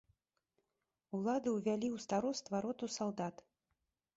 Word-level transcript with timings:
Улады 1.17 1.53
ўвялі 1.57 1.87
ў 1.91 1.97
староства 2.07 2.55
роту 2.69 2.85
салдат. 2.97 3.35